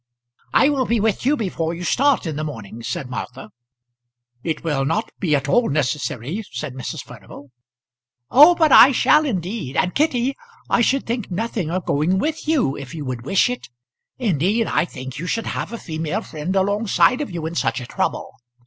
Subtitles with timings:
[0.55, 3.51] "I will be with you before you start in the morning," said Martha.
[4.43, 7.03] "It will not be at all necessary," said Mrs.
[7.03, 7.51] Furnival.
[8.31, 9.77] "Oh, but I shall indeed.
[9.77, 10.33] And, Kitty,
[10.71, 13.69] I should think nothing of going with you, if you would wish it.
[14.17, 17.85] Indeed I think you should have a female friend alongside of you in such a
[17.85, 18.31] trouble.